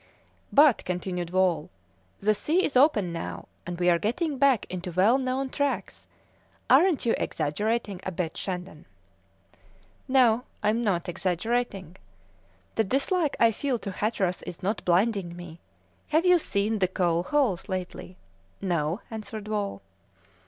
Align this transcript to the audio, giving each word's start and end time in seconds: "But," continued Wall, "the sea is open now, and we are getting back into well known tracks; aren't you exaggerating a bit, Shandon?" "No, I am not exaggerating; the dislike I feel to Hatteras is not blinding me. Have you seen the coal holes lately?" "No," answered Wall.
"But," 0.51 0.83
continued 0.83 1.29
Wall, 1.29 1.69
"the 2.19 2.33
sea 2.33 2.63
is 2.65 2.75
open 2.75 3.13
now, 3.13 3.47
and 3.67 3.77
we 3.79 3.87
are 3.87 3.99
getting 3.99 4.39
back 4.39 4.65
into 4.67 4.91
well 4.91 5.19
known 5.19 5.51
tracks; 5.51 6.07
aren't 6.71 7.05
you 7.05 7.13
exaggerating 7.19 7.99
a 8.01 8.11
bit, 8.11 8.35
Shandon?" 8.35 8.85
"No, 10.07 10.45
I 10.63 10.69
am 10.71 10.83
not 10.83 11.07
exaggerating; 11.07 11.97
the 12.73 12.83
dislike 12.83 13.37
I 13.39 13.51
feel 13.51 13.77
to 13.77 13.91
Hatteras 13.91 14.41
is 14.47 14.63
not 14.63 14.83
blinding 14.85 15.35
me. 15.37 15.59
Have 16.07 16.25
you 16.25 16.39
seen 16.39 16.79
the 16.79 16.87
coal 16.87 17.21
holes 17.21 17.69
lately?" 17.69 18.17
"No," 18.59 19.01
answered 19.11 19.47
Wall. 19.47 19.83